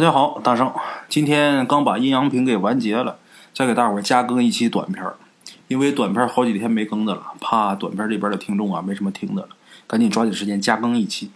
[0.00, 0.72] 大家好，大圣，
[1.10, 3.18] 今天刚把阴阳瓶给完结了，
[3.52, 5.16] 再给大伙儿加更一期短片儿，
[5.68, 9.48] 因为短片好几天没更的了，怕短片儿这边的听众啊没什么听的了，
[9.86, 11.30] 赶紧抓紧时间加更一期。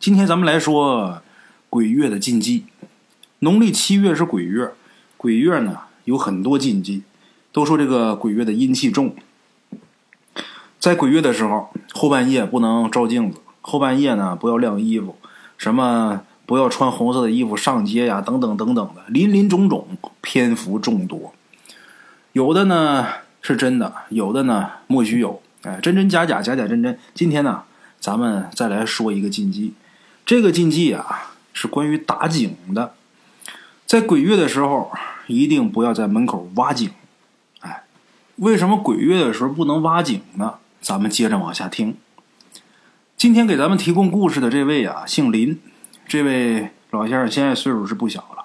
[0.00, 1.20] 今天咱们来说
[1.68, 2.64] 鬼月的禁忌。
[3.40, 4.72] 农历七月是鬼月，
[5.18, 7.02] 鬼月呢有很多禁忌，
[7.52, 9.14] 都说这个鬼月的阴气重，
[10.78, 15.18] 在鬼月的时候，后半夜不能照镜子，后半夜呢不要晾衣服，
[15.58, 16.22] 什么。
[16.44, 19.86] 不要穿红色的衣服上街呀，等等等等的，林林种种，
[20.20, 21.32] 篇幅众多。
[22.32, 23.06] 有的呢
[23.40, 25.42] 是真的，有的呢莫须有。
[25.62, 26.98] 哎，真真假假，假假真真。
[27.14, 27.62] 今天呢，
[28.00, 29.74] 咱们再来说一个禁忌。
[30.26, 32.94] 这个禁忌啊，是关于打井的。
[33.86, 34.90] 在鬼月的时候，
[35.28, 36.90] 一定不要在门口挖井。
[37.60, 37.84] 哎，
[38.36, 40.54] 为什么鬼月的时候不能挖井呢？
[40.80, 41.96] 咱们接着往下听。
[43.16, 45.60] 今天给咱们提供故事的这位啊，姓林。
[46.12, 48.44] 这位老先生现在岁数是不小了，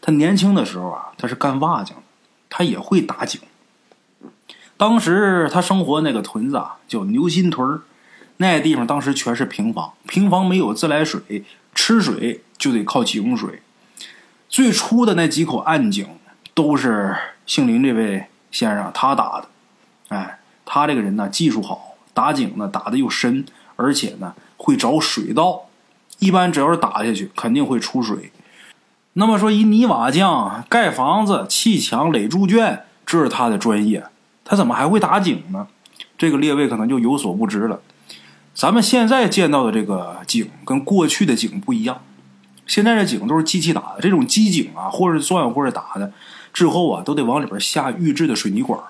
[0.00, 2.02] 他年轻的时候啊，他是干瓦匠的，
[2.50, 3.40] 他也会打井。
[4.76, 7.80] 当时他生活那个屯子啊，叫牛心屯
[8.38, 13.62] 那地方当时全是平房，平房没有自来水，吃水就得靠井水。
[14.48, 16.18] 最初的那几口暗井
[16.52, 19.48] 都是姓林这位先生他打的，
[20.08, 23.46] 哎，他这个人呢技术好，打井呢打的又深，
[23.76, 25.66] 而且呢会找水道。
[26.18, 28.30] 一般只要是打下去，肯定会出水。
[29.14, 34.04] 那么说，一泥瓦匠盖房子、砌墙、垒猪圈，这是他的专业，
[34.44, 35.68] 他怎么还会打井呢？
[36.18, 37.80] 这个列位可能就有所不知了。
[38.54, 42.00] 咱们现在见到的这个井跟过去的井不一样，
[42.66, 46.12] 现在的井都是机器打的，这种机井啊，或者钻或者打的
[46.52, 48.80] 之后啊，都得往里边下预制的水泥管。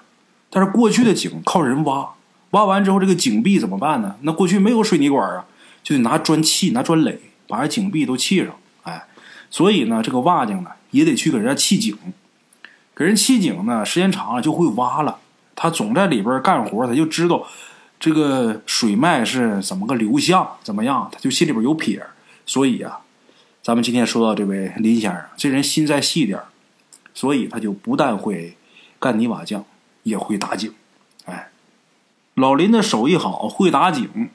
[0.51, 2.11] 但是过去的井靠人挖，
[2.51, 4.17] 挖完之后这个井壁怎么办呢？
[4.21, 5.45] 那过去没有水泥管啊。
[5.85, 8.57] 就得拿砖砌，拿砖垒，把这井壁都砌上。
[8.83, 9.07] 哎，
[9.51, 11.97] 所以呢，这个瓦匠呢也得去给人家砌井。
[12.97, 15.19] 给人砌井呢，时间长了就会挖了。
[15.55, 17.47] 他总在里边干活，他就知道
[18.01, 22.05] 这个水脉是怎么个流向，怎么样，他就心里边有撇。
[22.47, 23.01] 所以啊，
[23.63, 26.41] 咱们今天说到这位林先生，这人心再细点
[27.13, 28.57] 所以他就不但会
[28.99, 29.65] 干泥瓦匠，
[30.03, 30.73] 也会打井。
[31.27, 31.51] 哎，
[32.35, 34.31] 老林的手艺好，会打井。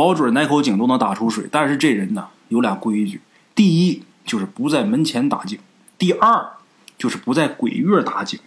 [0.00, 3.20] 保准哪口井都能打出水，但是这人呢有俩规矩：
[3.54, 5.58] 第一就是不在门前打井；
[5.98, 6.52] 第二
[6.96, 8.40] 就是不在鬼月打井。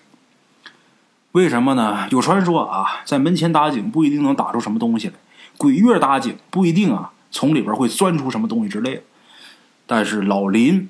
[1.34, 2.08] 为什么呢？
[2.10, 5.14] 有传说啊，在门前打井不一定能打出什么东西来，
[5.56, 9.04] 鬼月打井不一定啊，从里边会钻出什么东西之类的。
[9.86, 10.90] 但是老林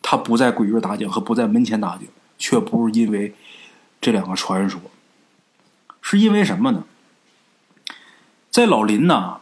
[0.00, 2.08] 他不在鬼月打井和不在门前打井，
[2.38, 3.34] 却不是因为
[4.00, 4.80] 这两个传说，
[6.00, 6.84] 是因为什么呢？
[8.50, 9.40] 在老林呢。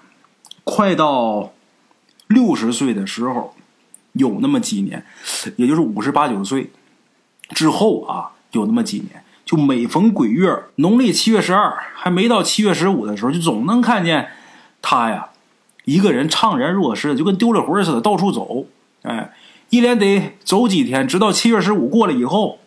[0.65, 1.53] 快到
[2.27, 3.55] 六十岁的时候，
[4.13, 5.05] 有那么几年，
[5.57, 6.71] 也就是五十八九岁
[7.51, 14.31] 之后啊，有那么几年，就每逢鬼月，农历七月十二还没到七月十五的时候，就总能看见
[14.81, 15.29] 他呀，
[15.85, 18.67] 一个人怅然若失，就跟丢了魂似的，到处走。
[19.03, 19.33] 哎，
[19.69, 22.59] 一连得走几天，直到七月十五过了以后，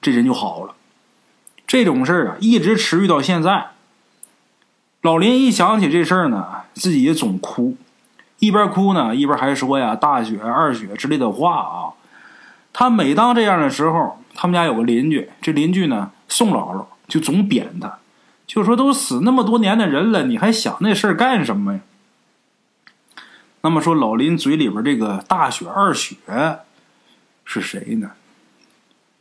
[0.00, 0.74] 这人就好了。
[1.66, 3.70] 这种事儿啊，一直持续到现在。
[5.02, 7.76] 老林一想起这事儿呢，自己也总哭，
[8.38, 11.96] 一边哭呢，一边还说呀“大雪、二雪”之类的话啊。
[12.72, 17.98] 他每当这样的时候，他们家有个邻居，这邻居呢，宋姥姥就总贬他，
[18.46, 21.80] 就说：“都死那么多年的人了，你还想那事儿干什么呀？”
[23.62, 26.16] 那么说，老林嘴里边这个“大雪、二雪”
[27.44, 28.10] 是谁呢？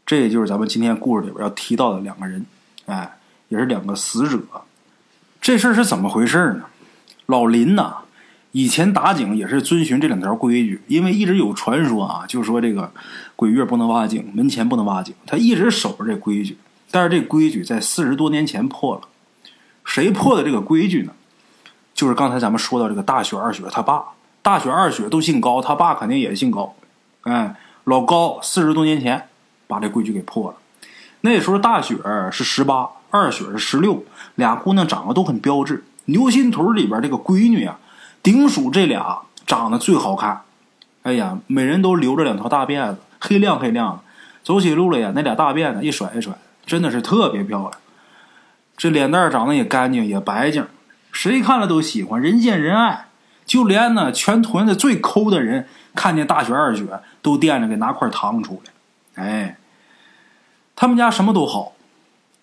[0.05, 2.45] 这也就是咱们今天故事里边要提到的两个人，
[2.85, 3.17] 哎，
[3.47, 4.39] 也是两个死者。
[5.41, 6.65] 这事儿是怎么回事呢？
[7.25, 7.97] 老林呐，
[8.51, 12.91] 以前打井也是遵循这两条规矩，因为一直有传说啊，就说这个
[13.35, 16.57] 鬼月不能挖井，门前不能挖井，他一直守着这规矩。
[16.91, 19.01] 但是这规矩在四十多年前破了，
[19.85, 21.13] 谁破的这个规矩呢？
[21.93, 24.03] 就是刚才咱们说到这个大雪二雪他爸，
[24.41, 26.75] 大雪二雪都姓高，他爸肯定也姓高。
[27.21, 29.27] 哎，老高四十多年前
[29.67, 30.57] 把这规矩给破了。
[31.21, 31.95] 那时候大雪
[32.31, 32.89] 是十八。
[33.11, 34.03] 二雪是十六，
[34.35, 35.83] 俩姑娘长得都很标致。
[36.05, 37.79] 牛心屯里边这个闺女啊，
[38.23, 40.41] 顶属这俩长得最好看。
[41.03, 43.99] 哎呀，每人都留着两条大辫子，黑亮黑亮的。
[44.43, 46.33] 走起路来呀，那俩大辫子一甩一甩，
[46.65, 47.71] 真的是特别漂亮。
[48.75, 50.65] 这脸蛋长得也干净也白净，
[51.11, 53.07] 谁看了都喜欢，人见人爱。
[53.45, 56.85] 就连呢全屯子最抠的人，看见大雪二雪
[57.21, 59.23] 都惦着给拿块糖出来。
[59.23, 59.57] 哎，
[60.75, 61.73] 他们家什么都好。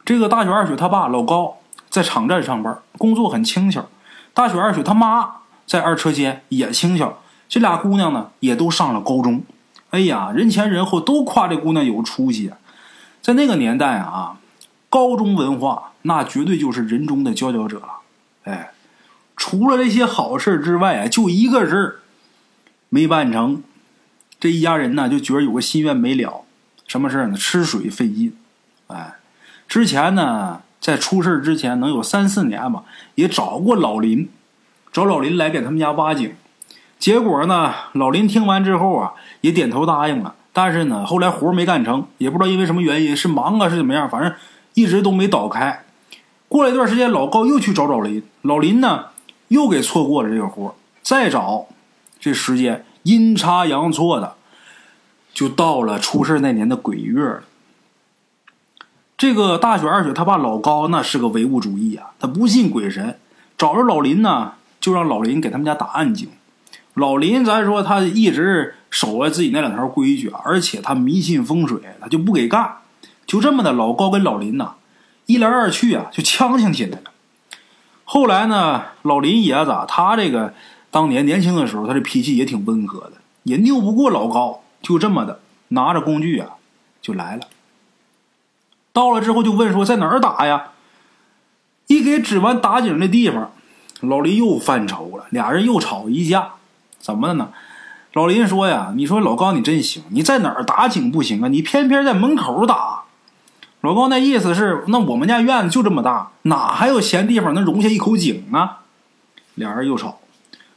[0.06, 1.58] 这个大雪二雪他爸老高
[1.90, 3.86] 在厂站上班，工作很轻巧。
[4.32, 7.18] 大雪二雪他妈在二车间也轻巧。
[7.48, 9.42] 这俩姑娘呢也都上了高中。
[9.90, 12.52] 哎呀，人前人后都夸这姑娘有出息。
[13.20, 14.38] 在那个年代啊，
[14.88, 17.88] 高中文化那绝对就是人中的佼佼者了。
[18.44, 18.70] 哎，
[19.36, 21.96] 除了这些好事之外啊，就一个事儿
[22.88, 23.62] 没办成。
[24.38, 26.42] 这一家人呢，就觉得有个心愿没了。
[26.86, 27.36] 什么事呢？
[27.36, 28.36] 吃水费劲。
[28.88, 29.14] 哎，
[29.68, 32.84] 之前呢，在出事之前，能有三四年吧，
[33.16, 34.28] 也找过老林，
[34.92, 36.34] 找老林来给他们家挖井。
[36.98, 40.34] 结果呢，老林听完之后啊，也点头答应了。
[40.52, 44.32] 但是呢，后来活没干成，也不知道因为什么原因，是忙啊是怎么样，反正
[44.72, 45.84] 一直都没倒开。
[46.48, 49.06] 过了一段时间，老高又去找老林，老林呢
[49.48, 51.66] 又给错过了这个活再找，
[52.18, 54.36] 这时间阴差阳错的，
[55.34, 57.42] 就到了出事那年的鬼月了。
[59.18, 63.18] 这个大雪二雪他爸老高那是个唯物主义啊，他不信鬼神，
[63.56, 66.28] 找着老林呢，就让老林给他们家打暗井。
[66.92, 72.76] 老林，咱说他一直守着自己那两条规矩，而且他迷信风水，他就不给干。
[73.26, 74.74] 就这么的，老高跟老林呐，
[75.24, 77.10] 一来二去啊，就呛呛起来了。
[78.04, 80.52] 后来呢，老林爷子他这个
[80.90, 83.12] 当年年轻的时候，他这脾气也挺温和的，
[83.44, 84.62] 也拗不过老高。
[84.82, 86.50] 就这么的，拿着工具啊，
[87.00, 87.48] 就来了。
[88.96, 90.68] 到了之后就问说在哪儿打呀？
[91.86, 93.52] 一给指完打井的地方，
[94.00, 96.52] 老林又犯愁了，俩人又吵一架。
[96.98, 97.50] 怎么了呢？
[98.14, 101.48] 老林说呀：“你说老高你真行，你在哪儿打井不行啊？
[101.48, 103.02] 你偏偏在门口打。”
[103.82, 108.78] 老高那意思是：“那我们家院子就这么大，哪还有闲地方能容下一口井啊？”
[109.56, 110.20] 俩人又吵，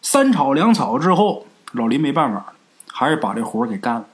[0.01, 2.47] 三吵两吵之后，老林没办法，
[2.91, 4.05] 还是把这活给干了。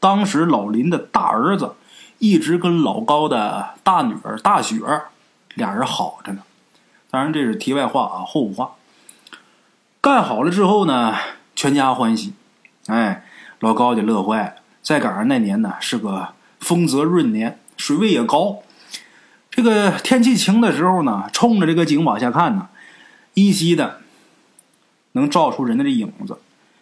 [0.00, 1.74] 当时老林的大儿子
[2.18, 4.80] 一直跟老高的大女儿大雪
[5.54, 6.42] 俩人好着呢。
[7.10, 8.72] 当然这是题外话啊，后话。
[10.00, 11.14] 干好了之后呢，
[11.56, 12.34] 全家欢喜，
[12.86, 13.24] 哎，
[13.60, 14.54] 老高就乐坏了。
[14.82, 16.28] 再赶上那年呢，是个
[16.60, 18.58] 丰泽闰年，水位也高。
[19.50, 22.68] 这个天气晴的时候呢，冲着这个井往下看呢，
[23.34, 24.00] 依稀的
[25.12, 26.38] 能照出人的影子。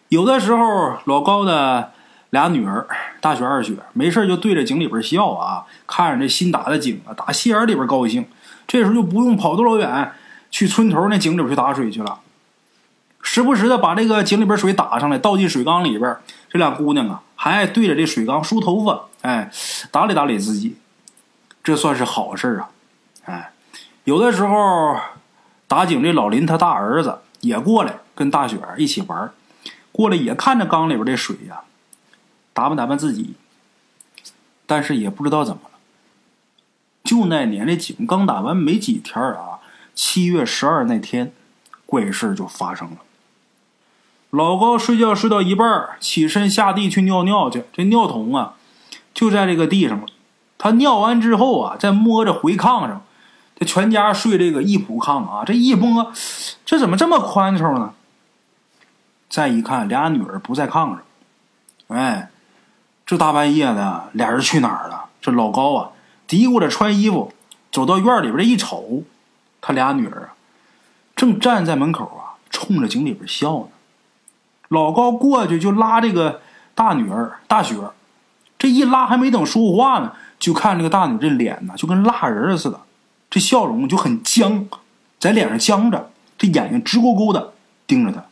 [0.08, 1.92] 有的时候，老高的
[2.36, 2.86] 俩女儿
[3.18, 8.26] 大雪、二雪没事就对着井里边笑啊，看着这新打的井啊，打心眼里边高兴。
[8.66, 10.12] 这时候就不用跑多老远
[10.50, 12.20] 去村头那井里边去打水去了。
[13.22, 16.14] 时不时的把这个井里边水打上来，倒进水缸里边。
[16.50, 19.50] 这俩姑娘啊，还爱对着这水缸梳头发，哎，
[19.90, 20.76] 打理打理自己，
[21.64, 22.68] 这算是好事啊。
[23.24, 23.50] 哎，
[24.04, 24.96] 有的时候
[25.66, 29.30] 打井这老林他大儿子也过来跟大雪一起玩，
[29.90, 31.60] 过来也看着缸里边这水呀，
[32.56, 33.34] 打扮打扮自己。
[34.64, 35.78] 但是也不知道怎么了，
[37.04, 39.60] 就那年那井刚打完没几天啊，
[39.94, 41.32] 七月十二那天，
[41.84, 42.96] 怪事就发生了。
[44.30, 47.64] 老高睡觉睡到一半，起身下地去尿尿去。
[47.72, 48.54] 这尿桶啊，
[49.14, 50.06] 就在这个地上了。
[50.58, 53.04] 他尿完之后啊，再摸着回炕上。
[53.58, 56.12] 这全家睡这个一铺炕啊，这一摸，
[56.64, 57.94] 这怎么这么宽敞呢？
[59.28, 61.02] 再一看，俩女儿不在炕上。
[61.86, 62.30] 哎，
[63.06, 65.04] 这大半夜的，俩人去哪儿了？
[65.22, 65.90] 这老高啊，
[66.26, 67.32] 嘀咕着穿衣服，
[67.70, 69.04] 走到院里边一瞅，
[69.60, 70.34] 他俩女儿啊，
[71.14, 73.68] 正站在门口啊，冲着井里边笑呢。
[74.68, 76.40] 老高过去就拉这个
[76.74, 77.76] 大女儿大雪，
[78.58, 82.80] 这一拉还没等说话呢，就看这个大女这脸呢，就跟蜡人似的，
[83.30, 84.66] 这笑容就很僵，
[85.20, 87.52] 在脸上僵着，这眼睛直勾勾的
[87.86, 88.24] 盯着他，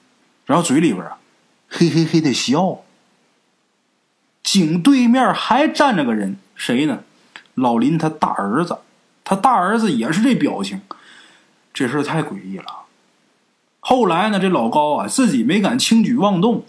[0.46, 1.18] 然后嘴里边啊，
[1.68, 2.80] 嘿嘿嘿的笑。
[4.44, 7.00] 井对面还站着个人，谁呢？
[7.54, 8.78] 老林他大儿子，
[9.24, 10.80] 他大儿子也是这表情，
[11.72, 12.64] 这事太诡异了。
[13.80, 16.64] 后来呢，这老高啊，自己没敢轻举妄动。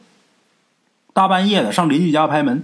[1.13, 2.63] 大半夜的上邻居家拍门，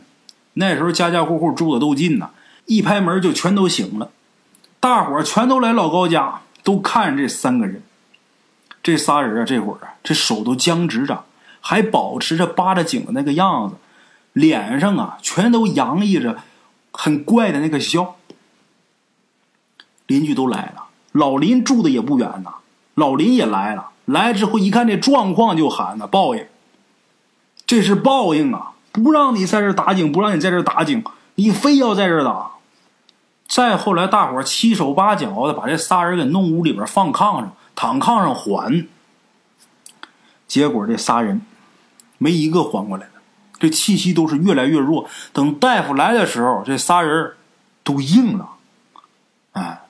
[0.54, 2.32] 那时候家家户户住的都近呐，
[2.66, 4.12] 一拍门就全都醒了。
[4.80, 7.84] 大伙全都来老高家，都看这三个人。
[8.84, 11.24] 这仨人啊，这会儿啊，这手都僵直着，
[11.60, 13.76] 还保持着扒着井的那个样子，
[14.34, 16.38] 脸上啊，全都洋溢着
[16.92, 18.16] 很怪的那个笑。
[20.08, 22.56] 邻居都来了，老林住的也不远呐，
[22.96, 23.92] 老林也来了。
[24.06, 26.46] 来之后一看这状况，就喊呢：“报应！
[27.66, 28.74] 这是报应啊！
[28.92, 31.02] 不让你在这打井，不让你在这打井，
[31.36, 32.52] 你非要在这打。”
[33.48, 38.88] 再后来，大伙七手八脚的把这仨人给弄屋里边，放炕上，躺炕上缓。
[40.48, 41.42] 结果这仨人
[42.18, 43.08] 没一个缓过来，
[43.62, 45.08] 这气息都是越来越弱。
[45.32, 47.36] 等大夫来的时候，这仨人
[47.84, 48.50] 都硬了。
[49.54, 49.84] 哎，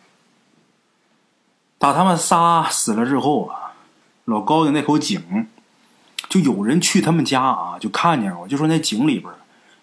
[1.79, 3.57] 打他们仨死了之后啊。
[4.25, 5.47] 老高的那口井，
[6.29, 9.33] 就有人去他们家啊，就看见我，就说那井里边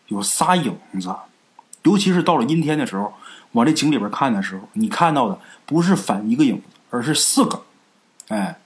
[0.06, 1.14] 有仨影子，
[1.82, 3.12] 尤其是到了阴天的时候，
[3.52, 7.64] 往这井里边看的时候，你看到的不是反一个影子，而是四个。
[8.28, 8.58] 哎，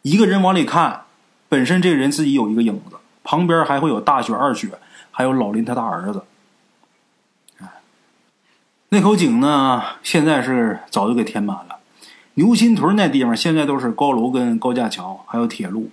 [0.00, 1.02] 一个人往里看，
[1.48, 4.70] 本身这个人自己有一个影子，旁边还会有大雪、二雪，
[5.10, 6.24] 还有老林他大儿子。
[7.58, 7.68] 哎，
[8.90, 11.78] 那口井呢，现在是早就给填满了。
[12.34, 15.90] 牛心屯那地方现在都是高楼跟高架桥，还有铁路，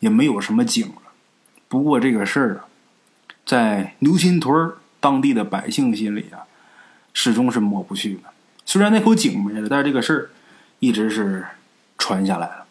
[0.00, 1.12] 也没有什么井了。
[1.68, 2.64] 不过这个事儿啊，
[3.44, 6.44] 在牛心屯当地的百姓心里啊，
[7.12, 8.30] 始终是抹不去的。
[8.64, 10.30] 虽然那口井没了，但是这个事儿
[10.78, 11.46] 一直是。
[11.98, 12.66] 传下来了，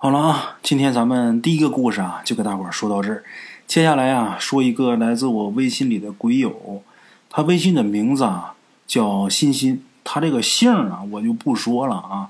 [0.00, 3.24] 好了啊，今天咱们第一个故事啊，就给大伙说到这儿。
[3.66, 6.84] 接下来啊，说一个来自我微信里的鬼友，
[7.28, 8.54] 他微信的名字啊
[8.86, 12.28] 叫欣欣，他这个姓啊我就不说了啊，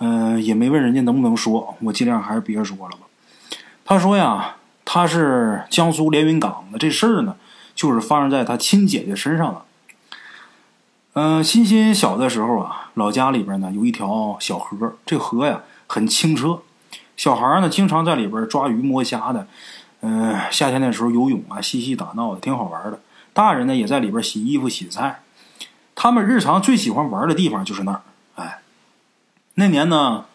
[0.00, 3.06] 嗯，也没问人家能不能说，我尽量还是别说了吧。
[3.86, 7.36] 他说呀，他是江苏连云港的，这事儿呢
[7.74, 9.62] 就是发生在他亲姐姐身上的。
[11.14, 16.60] 嗯，欣欣小的时候啊，老家里边呢有一条小河，这河呀很清澈，
[17.18, 19.46] 小孩呢经常在里边抓鱼摸虾的。
[20.00, 23.00] 嗯，夏天的时候游泳啊，嬉戏打闹的，挺好玩的。
[23.34, 25.20] 大人呢也在里边洗衣服、洗菜。
[25.96, 28.02] 他们日常最喜欢玩的地方就是那儿。
[28.36, 28.60] 哎，
[29.54, 30.26] 那年呢，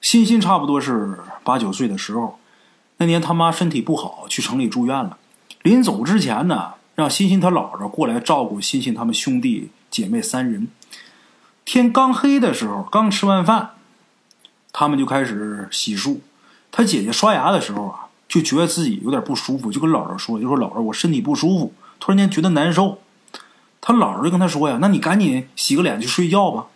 [0.00, 2.38] 欣欣差不多是八九岁的时候，
[2.98, 5.18] 那年他妈身体不好，去城里住院了。
[5.62, 9.70] 临走之前呢，让欣欣他姥姥过来照顾欣欣他们兄弟。
[9.90, 10.68] 姐妹三人，
[11.64, 13.70] 天刚黑的时候，刚吃完饭，
[14.70, 16.18] 他们就开始洗漱。
[16.70, 22.98] 他姐姐刷牙的时候啊，就觉得自己有点不舒服，就跟姥姥说：“就说姥姥，我身体不舒服，突然间觉得难受。”
[23.80, 26.66] 他姥姥就跟他说：“呀，那你赶紧洗个脸去睡觉吧。”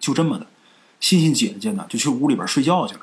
[0.00, 0.46] 就这么的，
[1.00, 3.00] 欣欣姐姐呢就去屋里边睡觉去了。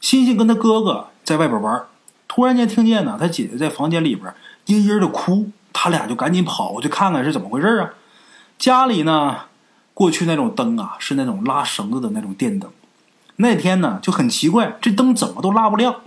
[0.00, 1.84] 欣欣跟他哥哥在外边玩，
[2.28, 4.32] 突然间听见呢，他姐姐在房间里边
[4.66, 7.90] 嘤嘤的哭，他俩就赶紧跑过去看看是怎么回事啊。
[8.58, 9.36] 家里呢，
[9.92, 12.70] 过去那种灯啊，是那种拉绳子的那种电灯。
[13.42, 16.00] 那天呢就很奇怪，这灯怎么都拉不亮。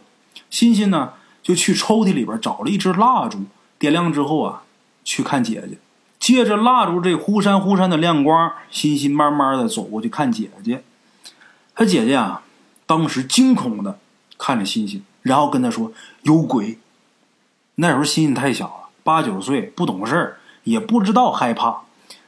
[0.49, 1.11] 欣欣呢
[1.43, 3.43] 就去抽屉里边找了一支蜡烛，
[3.77, 4.63] 点亮之后啊，
[5.03, 5.77] 去看姐姐。
[6.17, 10.83] 借着蜡烛这忽闪忽闪的亮光，欣欣慢慢的走过去看姐姐。
[11.75, 12.41] 他姐姐啊，
[12.85, 13.99] 当时惊恐的
[14.37, 15.91] 看着欣欣，然后跟他说
[16.23, 16.79] ：“有鬼。”
[17.75, 21.81] 那时候欣欣太小了，八九岁，不懂事，也不知道害怕。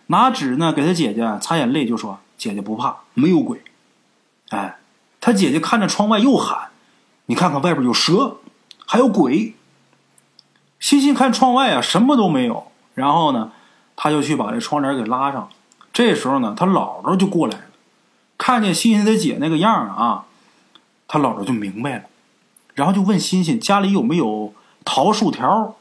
[0.08, 3.64] 拿纸呢，给他姐姐擦眼泪，就说：“姐姐不怕，没有鬼。”
[4.50, 4.78] 哎，
[5.28, 6.70] 他姐姐看着窗外又喊
[7.28, 8.38] ：“你看看外边有蛇，
[8.86, 9.56] 还有鬼。”
[10.80, 12.72] 欣欣看窗外啊，什么都没有。
[12.94, 13.52] 然后呢，
[13.98, 15.50] 他就去把这窗帘给拉上。
[15.92, 17.64] 这时候呢，他姥姥就过来了，
[18.38, 20.24] 看见欣欣的姐那个样啊，
[21.10, 22.04] 他姥姥就明白了，
[22.76, 24.54] 然后就问欣欣家里有没有
[24.86, 25.76] 桃树条，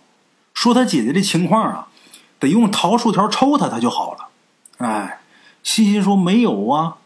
[0.54, 1.86] 说他姐姐这情况啊。
[2.40, 4.26] 得用桃树条抽他，他就好了。
[4.78, 5.20] 哎，
[5.62, 6.96] 欣欣说没有啊。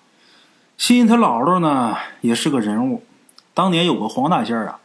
[0.80, 3.04] 欣他姥姥呢，也是个人物。
[3.52, 4.78] 当年有个黄大仙啊，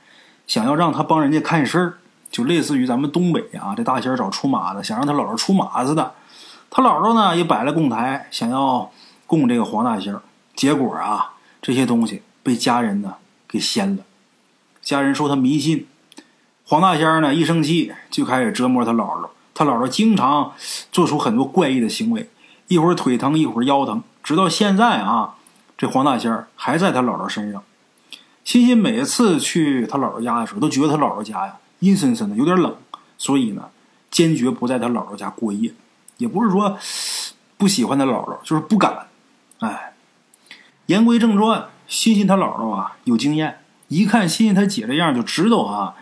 [0.46, 1.94] 想要让他帮人家看事儿，
[2.30, 6.12] 就类似于咱们东北啊，这大仙找出马的，想让他姥姥出马似的。
[6.70, 8.92] 他姥姥呢，也摆了供台，想要
[9.26, 10.14] 供这个黄大仙。
[10.54, 13.16] 结果啊，这些东西被家人呢
[13.48, 14.04] 给掀了。
[14.82, 15.88] 家人说他迷信。
[16.66, 19.30] 黄大仙呢，一生气就开始折磨他姥姥。
[19.54, 20.52] 他姥姥经常
[20.92, 22.30] 做出很多怪异的行为，
[22.68, 25.35] 一会儿腿疼，一会儿腰疼，直到现在啊，
[25.78, 27.64] 这黄大仙儿还在他姥姥身上。
[28.44, 32.76] 欣欣每次去他姥姥家的时候，都觉得他姥姥家呀阴森森的，有点冷，
[33.18, 33.70] 所以呢，
[34.12, 35.74] 坚决不在他姥姥家过夜。
[36.18, 36.78] 也不是说
[37.58, 39.08] 不喜欢他姥姥，就是不敢。
[39.60, 39.94] 哎，
[40.86, 45.96] 言归正传，欣欣他姥姥啊有经验，一看欣欣他姐这样，就知道啊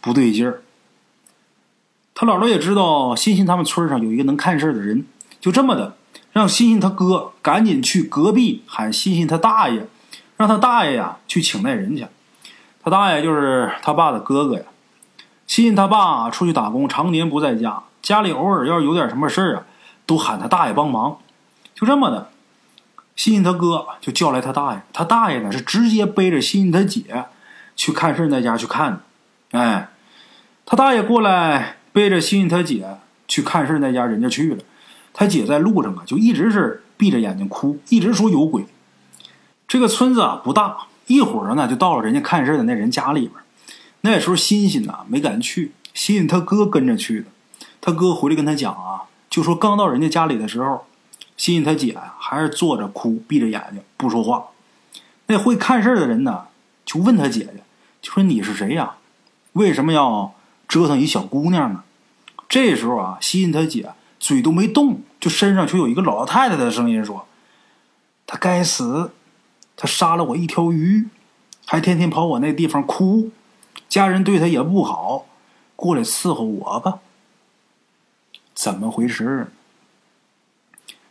[0.00, 0.62] 不对劲儿。
[2.14, 5.04] 他姥姥也知道欣欣他们村上有一个能看事的人，
[5.40, 5.96] 就这么的，
[6.32, 9.86] 让欣欣他哥赶紧去隔壁喊欣欣他大爷，
[10.36, 12.06] 让他大爷呀去请那人去。
[12.82, 14.62] 他大爷就是他爸的哥哥呀。
[15.46, 19.64] 欣欣他爸出去打工，常年不在家，家里偶尔要是有点什么事儿啊，
[20.06, 21.18] 都喊他大爷帮忙。
[21.74, 22.30] 就这么的，
[23.16, 27.24] 欣欣他哥就叫来他大爷，他大爷呢是直接背着欣欣他姐
[27.76, 29.02] 去看事那家去看。
[29.50, 29.88] 哎，
[30.64, 31.76] 他大爷过来。
[31.92, 32.86] 背着欣欣他姐
[33.26, 34.62] 去看事那家人家去了，
[35.12, 38.64] 他姐在路上啊，就一直是闭着眼睛哭，一直说有鬼。
[39.66, 43.32] 这个村子啊不大，一会儿呢就到了人家看事的那人家里边。
[44.02, 47.26] 那时候欣欣呐没敢去，欣欣他哥跟着去的。
[47.80, 50.86] 他哥回来跟他讲啊，就说刚到人家家里的时候，
[51.36, 54.46] 欣欣他姐呀还是坐着哭，闭着眼睛不说话。
[55.26, 56.46] 那会看事的人呢
[56.84, 57.62] 就问他姐姐，
[58.02, 58.96] 就说你是谁呀？
[59.52, 60.34] 为什么要？
[60.68, 61.82] 折腾一小姑娘呢，
[62.48, 63.90] 这时候啊，欣欣他姐
[64.20, 67.26] 嘴都没动，就身上却有一个老太太的声音说
[68.26, 69.10] ：“他该死，
[69.74, 71.08] 他杀了我一条鱼，
[71.66, 73.30] 还天天跑我那地方哭，
[73.88, 75.26] 家人对他也不好，
[75.74, 77.00] 过来伺候我吧。”
[78.54, 79.50] 怎么回事？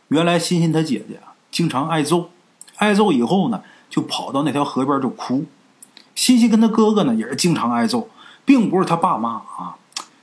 [0.08, 2.30] 原来欣欣她姐姐，经常挨揍，
[2.76, 5.46] 挨揍以后呢，就跑到那条河边就哭。
[6.14, 8.08] 欣欣跟他哥哥呢，也是经常挨揍，
[8.44, 9.76] 并不是他爸妈啊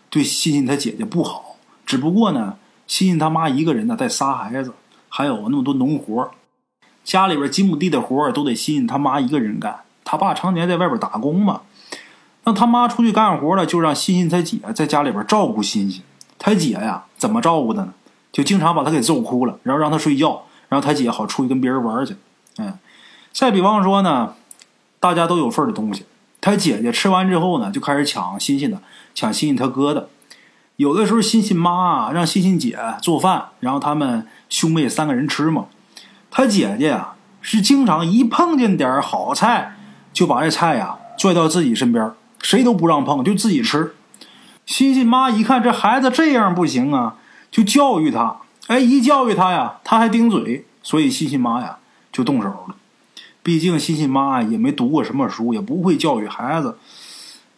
[0.09, 4.73] 对欣欣他姐姐不好，只不过呢，欣欣他妈一个人呢带仨孩子，
[5.09, 6.31] 还有那么多农活，
[7.03, 9.81] 家里边几亩地的活都得欣欣他妈一个人干。
[10.03, 11.61] 他爸常年在外边打工嘛，
[12.45, 16.01] 让他妈出去干活了，就让欣欣他姐在家里边照顾欣欣。
[16.39, 17.93] 他姐呀，怎么照顾的呢？
[18.31, 22.15] 就经常把他给揍哭了，然后让他睡觉，然后他姐好出去跟别人玩去。
[22.57, 22.77] 嗯，
[23.33, 24.35] 再比方说呢，
[24.99, 26.05] 大家都有份的东西，
[26.39, 28.81] 他姐姐吃完之后呢，就开始抢欣欣的，
[29.13, 30.07] 抢欣欣他哥的。
[30.77, 35.65] 有的时候欣欣妈啊让欣欣姐做饭，然后他们兄妹三个人吃嘛。
[36.29, 39.75] 他姐姐呀，是经常一碰见点好菜，
[40.13, 42.11] 就把这菜呀拽到自己身边，
[42.43, 43.95] 谁都不让碰，就自己吃。
[44.67, 47.15] 欣欣妈一看这孩子这样不行啊。
[47.49, 51.77] 就教育他，哎，一教育他呀，他还顶嘴，所以欣欣妈呀
[52.11, 52.75] 就动手了。
[53.41, 56.77] 毕竟欣欣妈也没读过什么书，也不会教育孩子。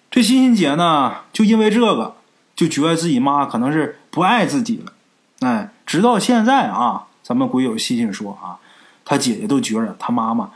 [0.10, 2.16] 这欣欣姐呢，就因为这个，
[2.60, 4.92] 就觉得自己妈可能是不爱自己了。
[5.40, 8.60] 哎，直到现在啊，咱们鬼友欣欣说啊，
[9.06, 10.52] 他姐姐都觉着他妈妈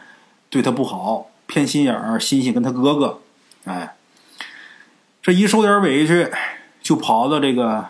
[0.50, 2.20] 对他不好，偏心眼儿。
[2.20, 3.22] 欣欣跟他哥哥，
[3.64, 3.96] 哎，
[5.22, 6.30] 这一受点委屈，
[6.82, 7.88] 就跑到这个。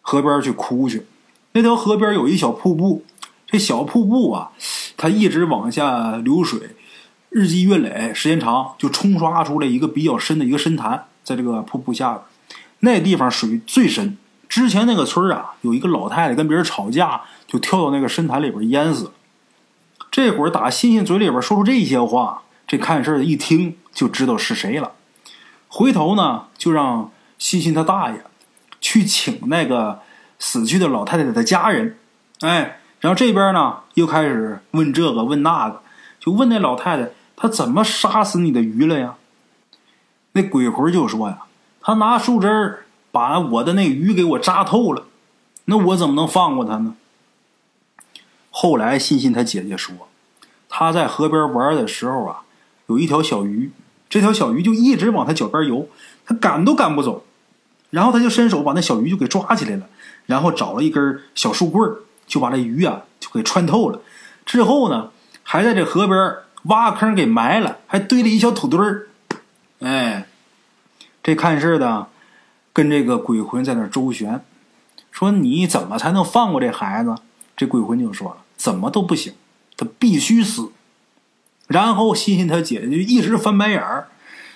[0.00, 1.06] 河边去哭去，
[1.52, 3.04] 那条河边有一小瀑布，
[3.46, 4.52] 这小瀑布啊，
[4.96, 6.74] 它一直往下流水，
[7.28, 12.22] 日积月累，时间长就冲刷出来一个比较深的一个深潭，在这个瀑布下边，
[12.80, 14.16] 那地方水最深。
[14.48, 19.10] 之前那个村啊，有一个老太太跟别人吵架，就跳到那个深潭里边淹死了。
[20.10, 24.92] 这会儿打欣欣嘴里边说出这些话，这看事的一听就知道是谁了，
[25.68, 28.24] 回头呢就让欣欣他大爷。
[28.80, 30.00] 去请那个
[30.38, 31.98] 死去的老太太的家人，
[32.40, 35.82] 哎，然后这边呢又开始问这个问那个，
[36.20, 39.16] 就问那老太太她怎么杀死你的鱼了呀？
[40.32, 41.38] 那鬼魂就说呀，
[41.88, 45.04] 他拿树枝把我的那鱼给我扎透了，
[45.64, 46.96] 那我怎么能放过他呢？
[48.50, 49.96] 后来欣欣他姐姐说，
[50.68, 52.42] 他在河边玩的时候啊，
[52.88, 53.70] 有一条小鱼，
[54.10, 55.88] 这条小鱼就一直往他脚边游，
[56.26, 57.24] 他赶都赶不走。
[57.88, 59.86] 然后他就伸手把那小鱼就给抓起来了，
[60.26, 61.90] 然后找了一根小树棍
[62.26, 64.02] 就把那鱼啊就给穿透了。
[64.44, 65.10] 之后呢，
[65.42, 69.08] 还在这河边挖坑给埋了，还堆了一小土堆儿。
[69.80, 70.28] 哎，
[71.28, 72.06] 这看事的
[72.72, 74.40] 跟这个鬼魂在那周旋，
[75.12, 77.14] 说你怎么才能放过这孩子？
[77.54, 79.34] 这鬼魂就说了，怎么都不行，
[79.76, 80.70] 他必须死。
[81.66, 84.08] 然后欣欣他姐姐就一直翻白眼儿。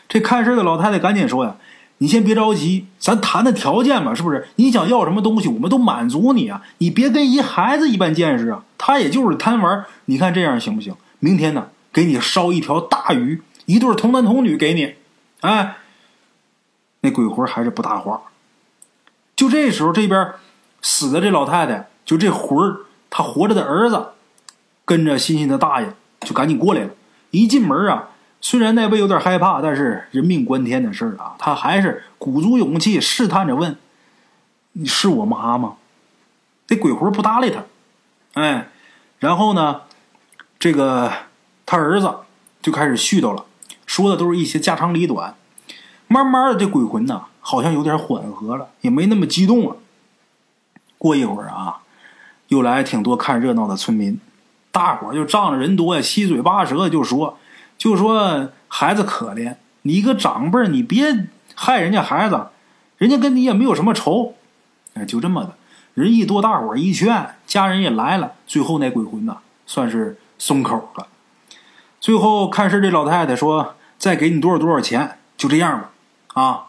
[0.08, 1.56] 这看事的老太太赶紧说呀。
[1.98, 4.48] 你先别着急，咱谈谈条件嘛，是不是？
[4.56, 6.62] 你想要什么东西，我们都满足你啊！
[6.78, 8.64] 你别跟一孩子一般见识啊！
[8.78, 10.94] 他也就是贪玩，你看这样行不行？
[11.18, 14.94] 明天呢，给你烧一条大鱼，一对童男童女给你。
[15.42, 15.76] 哎，
[17.02, 18.22] 那鬼魂还是不搭话。
[19.36, 20.32] 就这时候，这边
[20.80, 24.08] 死的这老太太，就这魂儿，他活着的儿子，
[24.84, 26.90] 跟着欣欣的大爷就赶紧过来了。
[27.30, 28.08] 一进门啊。
[28.44, 33.78] 虽然那位有点害怕，但是人命关天的事儿啊，他还是鼓足勇气试探着问
[34.74, 35.76] ：“你是我妈吗？”
[36.66, 37.62] 这鬼魂不搭理他，
[38.32, 38.68] 哎，
[39.20, 39.82] 然后呢，
[40.58, 41.12] 这个
[41.64, 42.12] 他儿子
[42.60, 43.44] 就开始絮叨了，
[43.86, 45.36] 说的都是一些家长里短。
[46.12, 49.76] 慢慢的，这鬼魂呢，好像有点缓和了，也没那么激动了。
[50.98, 51.78] 过一会儿啊，
[52.48, 54.20] 又来挺多看热闹的村民，
[54.70, 57.38] 大伙儿就仗着人多呀，七嘴八舌就说。
[57.78, 62.48] 就说孩子可怜，你一个长辈你别害人家孩子，
[62.98, 64.34] 人家跟你也没有什么仇，
[64.94, 65.54] 哎，就这么的，
[65.94, 71.08] 人一多，大伙儿一劝，家人也来了，最后那鬼魂呐，算是松口了。
[72.00, 75.90] 最后看事这老太太说：“再给你多少多少钱，就这样吧。”
[76.34, 76.66] 啊，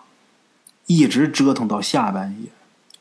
[0.86, 2.49] 一直折腾到下半夜，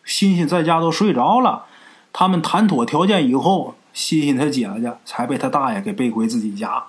[0.05, 1.67] 欣欣在家都睡着了。
[2.13, 6.85] 他们谈妥条件以后，欣欣他姐姐才被他大爷给背回自己家，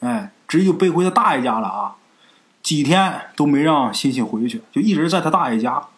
[0.00, 0.30] 哎。
[0.46, 1.96] 直接就背回他大爷家了啊！
[2.62, 5.88] 几天都没让欣欣回去，就一直在他大爷家。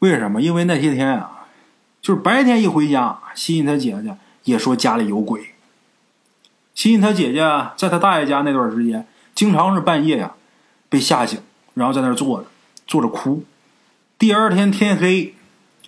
[0.00, 0.40] 为什么？
[0.40, 1.46] 因为那些天啊，
[2.00, 5.54] 就是白天一回家，欣欣他姐姐也说家里有鬼。
[6.74, 7.42] 欣欣他姐姐
[7.76, 10.32] 在他大爷家那段时间，经常是半夜呀
[10.88, 11.40] 被吓醒，
[11.74, 12.46] 然后在那坐着，
[12.86, 13.44] 坐着哭。
[14.18, 15.34] 第二天天黑，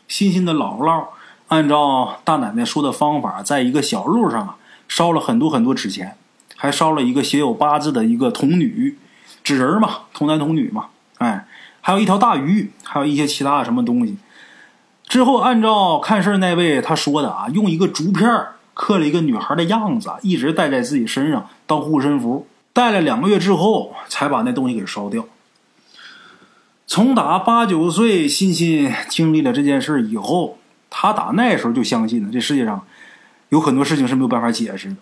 [0.09, 1.07] 欣欣的姥姥
[1.49, 4.57] 按照大奶奶说的方法，在一个小路上啊
[4.89, 6.17] 烧了很多很多纸钱，
[6.57, 8.99] 还烧了一个写有八字的一个童女
[9.43, 10.87] 纸人嘛，童男童女嘛，
[11.19, 11.47] 哎，
[11.81, 14.17] 还有一条大鱼，还有一些其他的什么东西。
[15.07, 18.29] 之后按照看事那位他说的啊，用一个竹片
[18.75, 22.49] 刻了一个女孩的样子，一直带在自己身上当护身符。
[22.73, 25.25] 戴了两个月之后，才把那东西给烧掉。
[26.87, 32.87] 从打八九岁，欣欣经历了这件事以后，他打那时候就相信了，这世界上
[33.49, 34.97] 有很多事情是没有办法解释的。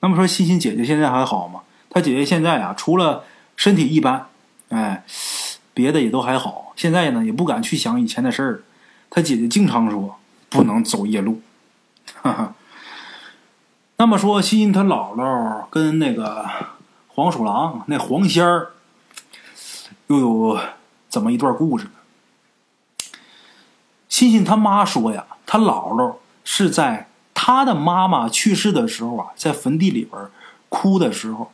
[0.00, 1.60] 那么说，欣欣姐姐现在还好吗？
[1.88, 3.24] 她姐姐现在啊，除了
[3.56, 4.26] 身体一般，
[4.70, 5.04] 哎，
[5.72, 6.72] 别的也都还好。
[6.74, 8.62] 现在呢，也不敢去想以前的事儿。
[9.10, 11.40] 她姐姐经常说，不能走夜路。
[12.22, 12.54] 哈哈。
[13.96, 16.48] 那么说，欣欣她姥姥跟那个
[17.08, 18.70] 黄鼠狼那黄仙儿
[20.06, 20.58] 又有
[21.10, 21.90] 怎么一段故事呢？
[24.08, 30.22] 欣欣他妈说呀，他姥姥是在他的妈妈去世的时候啊，在坟地里边
[30.70, 31.52] 哭的时候，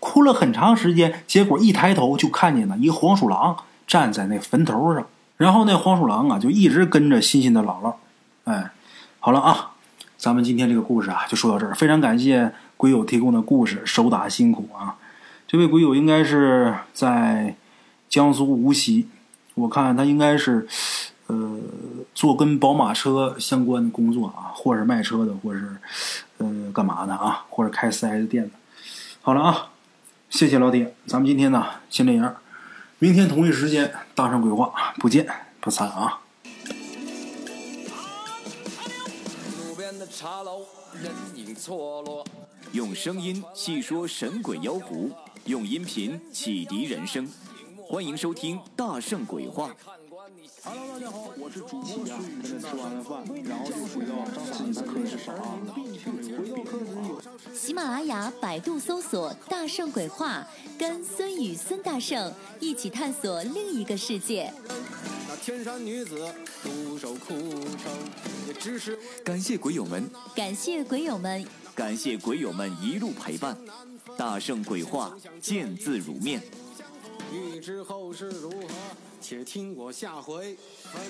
[0.00, 7.94] 哭了很长时间，结果一抬头就看见了一个黄鼠狼站在那坟头上，然后那黄鼠狼啊就一直跟着欣欣的姥姥。
[8.44, 8.70] 哎，
[9.20, 9.68] 好了啊。
[10.18, 11.74] 咱们今天这个故事啊，就说到这儿。
[11.74, 14.94] 非常感谢鬼友提供的故事，手打辛苦啊！
[15.48, 17.56] 这位鬼友应该是在
[18.12, 19.08] 江苏无锡，
[19.54, 20.68] 我看他应该是
[21.28, 21.58] 呃
[22.14, 25.78] 做跟宝马车相关的工作啊，或是卖车的，或是
[26.36, 28.50] 呃干嘛的啊，或者开四 S 店的。
[29.22, 29.70] 好了啊，
[30.28, 32.36] 谢谢老铁，咱们今天呢先这样，
[32.98, 35.26] 明天同一时间大圣鬼话不见
[35.58, 36.18] 不散啊！
[40.14, 40.66] 茶楼
[41.02, 42.22] 人影错落，
[42.72, 45.10] 用声音细说神鬼妖狐，
[45.46, 47.26] 用音频启迪人生。
[47.88, 49.68] 欢迎收听《大圣鬼话》。
[50.64, 52.42] Hello，大家好，我是主播孙宇。
[52.42, 55.58] 吃完了饭，然后就回到自己的课室上啊。
[57.52, 60.46] 喜马拉雅、百度搜索“大圣鬼话”，
[60.78, 64.52] 跟孙宇、孙大圣一起探索另一个世界。
[65.28, 67.92] 那天山女子独守枯城。
[69.24, 73.56] 感谢鬼友们，感谢鬼友们，感谢鬼友们一路陪伴。
[74.16, 76.40] 大圣鬼话，见字如面。
[77.30, 78.68] 欲知后事如何，
[79.20, 81.02] 且听我下回分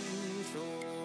[0.53, 1.02] 说。